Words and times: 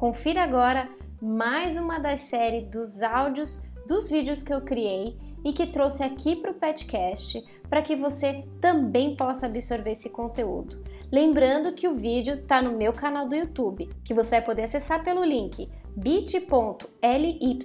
Confira 0.00 0.42
agora 0.42 0.88
mais 1.20 1.76
uma 1.76 1.98
das 1.98 2.20
séries 2.20 2.66
dos 2.68 3.02
áudios 3.02 3.62
dos 3.86 4.08
vídeos 4.08 4.42
que 4.42 4.50
eu 4.50 4.62
criei 4.62 5.14
e 5.44 5.52
que 5.52 5.66
trouxe 5.66 6.02
aqui 6.02 6.36
para 6.36 6.52
o 6.52 6.54
Petcast 6.54 7.44
para 7.68 7.82
que 7.82 7.94
você 7.94 8.42
também 8.62 9.14
possa 9.14 9.44
absorver 9.44 9.90
esse 9.90 10.08
conteúdo. 10.08 10.82
Lembrando 11.12 11.74
que 11.74 11.86
o 11.86 11.94
vídeo 11.94 12.36
está 12.36 12.62
no 12.62 12.78
meu 12.78 12.94
canal 12.94 13.28
do 13.28 13.34
YouTube, 13.34 13.90
que 14.02 14.14
você 14.14 14.36
vai 14.36 14.42
poder 14.42 14.62
acessar 14.62 15.04
pelo 15.04 15.22
link 15.22 15.70
bit.ly 15.94 17.58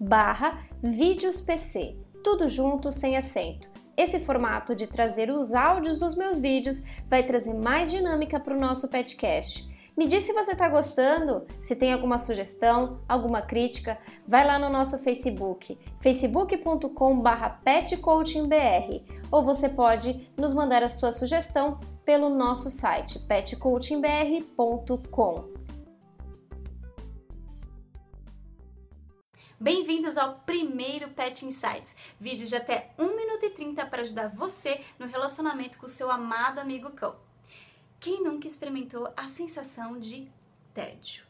barra 0.00 0.64
vídeospc, 0.82 1.96
tudo 2.24 2.48
junto 2.48 2.90
sem 2.90 3.16
acento. 3.16 3.70
Esse 3.96 4.18
formato 4.18 4.74
de 4.74 4.88
trazer 4.88 5.30
os 5.30 5.54
áudios 5.54 6.00
dos 6.00 6.16
meus 6.16 6.40
vídeos 6.40 6.82
vai 7.08 7.22
trazer 7.22 7.54
mais 7.54 7.88
dinâmica 7.88 8.40
para 8.40 8.56
o 8.56 8.60
nosso 8.60 8.88
podcast 8.88 9.77
me 9.98 10.06
diz 10.06 10.22
se 10.22 10.32
você 10.32 10.52
está 10.52 10.68
gostando, 10.68 11.44
se 11.60 11.74
tem 11.74 11.92
alguma 11.92 12.20
sugestão, 12.20 13.02
alguma 13.08 13.42
crítica, 13.42 13.98
vai 14.24 14.46
lá 14.46 14.56
no 14.56 14.70
nosso 14.70 14.96
Facebook, 15.00 15.76
facebook.com.br 16.00 17.48
petcoachingbr, 17.64 19.02
ou 19.28 19.42
você 19.42 19.68
pode 19.68 20.30
nos 20.36 20.54
mandar 20.54 20.84
a 20.84 20.88
sua 20.88 21.10
sugestão 21.10 21.80
pelo 22.04 22.30
nosso 22.30 22.70
site 22.70 23.18
petcoachingbr.com. 23.18 25.58
Bem-vindos 29.58 30.16
ao 30.16 30.36
primeiro 30.46 31.08
Pet 31.08 31.44
Insights, 31.44 31.96
vídeo 32.20 32.46
de 32.46 32.54
até 32.54 32.94
1 32.96 33.16
minuto 33.16 33.44
e 33.44 33.50
30 33.50 33.84
para 33.86 34.02
ajudar 34.02 34.28
você 34.28 34.80
no 34.96 35.08
relacionamento 35.08 35.76
com 35.76 35.86
o 35.86 35.88
seu 35.88 36.08
amado 36.08 36.60
amigo 36.60 36.92
cão. 36.92 37.26
Quem 38.00 38.22
nunca 38.22 38.46
experimentou 38.46 39.12
a 39.16 39.28
sensação 39.28 39.98
de 39.98 40.30
tédio? 40.72 41.24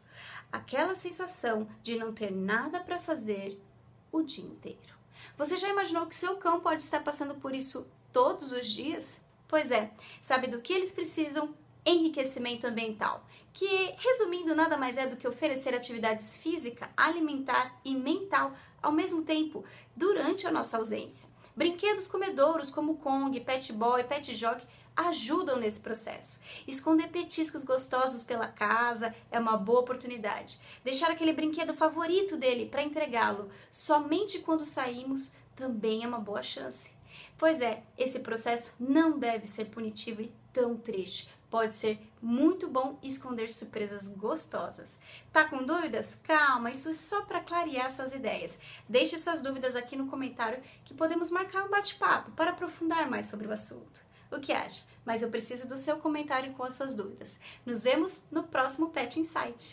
Aquela 0.52 0.94
sensação 0.94 1.66
de 1.82 1.96
não 1.96 2.12
ter 2.12 2.30
nada 2.30 2.80
para 2.80 3.00
fazer 3.00 3.58
o 4.12 4.22
dia 4.22 4.44
inteiro. 4.44 4.98
Você 5.36 5.56
já 5.56 5.68
imaginou 5.68 6.06
que 6.06 6.14
seu 6.14 6.36
cão 6.36 6.60
pode 6.60 6.82
estar 6.82 7.02
passando 7.02 7.36
por 7.36 7.54
isso 7.54 7.86
todos 8.12 8.52
os 8.52 8.68
dias? 8.68 9.24
Pois 9.46 9.70
é, 9.70 9.90
sabe 10.20 10.46
do 10.46 10.60
que 10.60 10.72
eles 10.72 10.92
precisam? 10.92 11.54
Enriquecimento 11.86 12.66
ambiental, 12.66 13.24
que 13.50 13.94
resumindo 13.96 14.54
nada 14.54 14.76
mais 14.76 14.98
é 14.98 15.06
do 15.06 15.16
que 15.16 15.26
oferecer 15.26 15.74
atividades 15.74 16.36
física, 16.36 16.90
alimentar 16.94 17.80
e 17.82 17.94
mental 17.94 18.52
ao 18.82 18.92
mesmo 18.92 19.22
tempo 19.22 19.64
durante 19.96 20.46
a 20.46 20.50
nossa 20.50 20.76
ausência. 20.76 21.26
Brinquedos 21.58 22.06
comedouros 22.06 22.70
como 22.70 22.98
Kong, 22.98 23.40
Pet 23.40 23.72
Boy, 23.72 24.04
Pet 24.04 24.32
Jog 24.32 24.62
ajudam 24.94 25.58
nesse 25.58 25.80
processo. 25.80 26.40
Esconder 26.68 27.08
petiscos 27.08 27.64
gostosos 27.64 28.22
pela 28.22 28.46
casa 28.46 29.12
é 29.28 29.40
uma 29.40 29.56
boa 29.56 29.80
oportunidade. 29.80 30.60
Deixar 30.84 31.10
aquele 31.10 31.32
brinquedo 31.32 31.74
favorito 31.74 32.36
dele 32.36 32.66
para 32.66 32.84
entregá-lo 32.84 33.48
somente 33.72 34.38
quando 34.38 34.64
saímos 34.64 35.32
também 35.56 36.04
é 36.04 36.06
uma 36.06 36.20
boa 36.20 36.44
chance. 36.44 36.92
Pois 37.36 37.60
é, 37.60 37.82
esse 37.98 38.20
processo 38.20 38.76
não 38.78 39.18
deve 39.18 39.44
ser 39.44 39.64
punitivo 39.64 40.22
e 40.22 40.32
tão 40.52 40.76
triste. 40.76 41.28
Pode 41.50 41.74
ser 41.74 41.98
muito 42.20 42.68
bom 42.68 42.98
esconder 43.02 43.50
surpresas 43.50 44.06
gostosas. 44.08 44.98
Tá 45.32 45.48
com 45.48 45.64
dúvidas? 45.64 46.14
Calma, 46.14 46.70
isso 46.70 46.90
é 46.90 46.92
só 46.94 47.22
para 47.22 47.40
clarear 47.40 47.90
suas 47.90 48.14
ideias. 48.14 48.58
Deixe 48.86 49.18
suas 49.18 49.40
dúvidas 49.40 49.74
aqui 49.74 49.96
no 49.96 50.08
comentário 50.08 50.62
que 50.84 50.92
podemos 50.92 51.30
marcar 51.30 51.64
um 51.64 51.70
bate-papo 51.70 52.32
para 52.32 52.50
aprofundar 52.50 53.08
mais 53.08 53.28
sobre 53.28 53.46
o 53.46 53.52
assunto. 53.52 54.06
O 54.30 54.38
que 54.38 54.52
acha? 54.52 54.84
Mas 55.06 55.22
eu 55.22 55.30
preciso 55.30 55.66
do 55.66 55.76
seu 55.76 55.96
comentário 55.96 56.52
com 56.52 56.62
as 56.62 56.74
suas 56.74 56.94
dúvidas. 56.94 57.40
Nos 57.64 57.82
vemos 57.82 58.26
no 58.30 58.42
próximo 58.42 58.90
Pet 58.90 59.18
Insight. 59.18 59.66